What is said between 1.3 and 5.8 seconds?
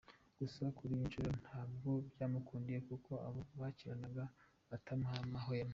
ntabwo byamukundiye kuko abo bakinaga batamuhaye amahwemo.